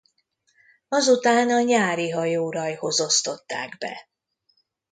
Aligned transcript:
Azután 0.87 1.49
a 1.49 1.59
Nyári 1.61 2.09
Hajórajhoz 2.09 3.01
osztották 3.01 3.77
be. 3.77 4.09